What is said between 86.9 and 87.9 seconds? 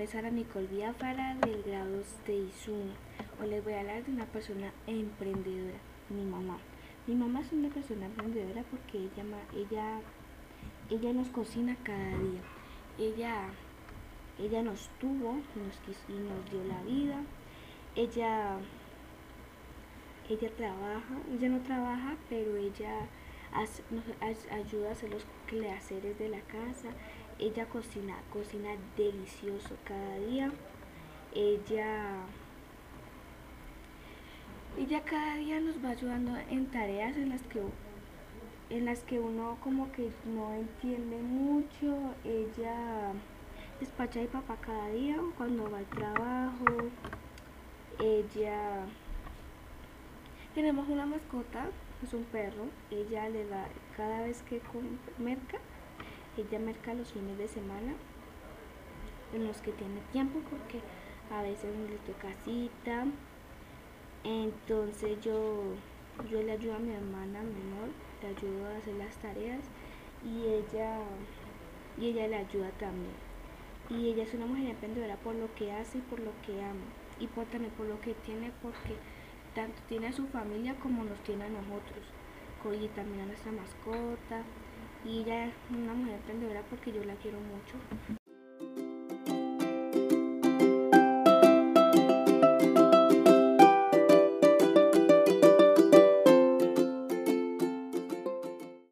yo la quiero mucho.